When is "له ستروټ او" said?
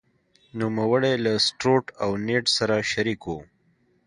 1.25-2.11